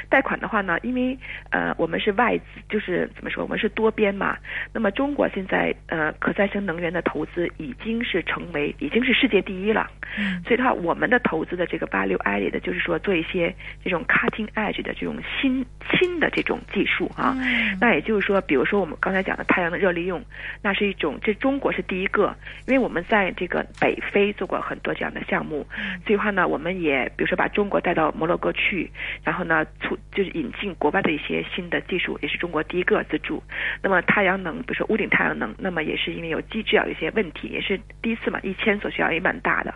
[0.08, 1.16] 贷款的话呢，因为
[1.50, 4.36] 呃我们是外资，就是怎么说，我们是多边嘛。
[4.72, 13.54] 那么中国现在呃可再生能源的投资已经是成为已经是世界第一了，嗯所以的话，我们的投资的这个 value added 就是说做一些
[13.84, 17.36] 这种 cutting edge 的这种新新的这种技术啊。
[17.38, 20.22] 嗯那也就是说，比如说我们刚才讲的太阳的热利用，
[20.62, 22.34] 那是一种，这中国是第一个，
[22.66, 25.66] 因为我们在这个北非做过很多这样的项目，
[26.06, 28.90] 所以话呢，我们也比如说把中国带到摩洛哥去，
[29.24, 33.42] 然后呢促就是引进国外的一些新的技术，也是中国第一个资助。
[33.82, 39.74] 那么太阳能，比如说屋顶太阳能，那么也是因为有机制啊有一些问题，也是第一次嘛，一千所学校也蛮大的。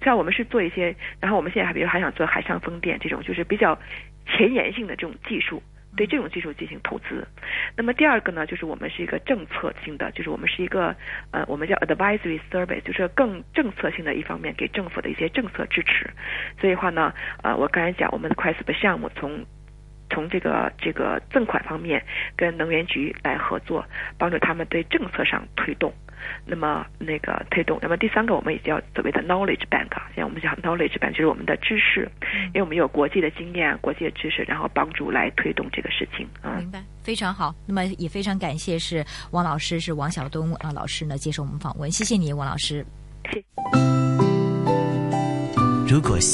[0.00, 3.78] 这样我们是做一些，然后我们现在还比如还想做海上风电这种，就是比较
[4.26, 5.62] 前沿性的这种技术。
[5.96, 7.26] 对这种技术进行投资，
[7.76, 10.96] 那么第二个呢，就是我们是一个政策性的，就是我们是一个
[11.32, 16.08] 呃，我们叫 advisory service，就是更政策性的一方面给政府的一些政策支持。
[16.58, 17.12] 所以话呢，
[17.42, 19.44] 呃，我刚才讲我们的 CRESP 项目从
[20.08, 22.02] 从这个这个赠款方面
[22.36, 23.84] 跟能源局来合作，
[24.18, 25.92] 帮助他们对政策上推动。
[26.46, 32.08] 那么那个推动，那么第三个我们也叫所谓的 knowledge bank，啊现在我们讲 knowledge bank 就是我们的知识，
[32.48, 36.56] 因为我们有国际的经验、国际的知识，然后帮助来推动这个事情啊。
[36.58, 37.54] 明白，非常好。
[37.66, 42.84] 那么也非常感谢是王老师，是王晓东啊老师呢接受我们访问，谢谢你，王老师。
[43.30, 43.44] 谢谢。
[45.88, 46.30] 如果心